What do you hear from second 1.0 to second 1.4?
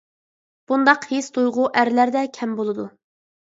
ھېس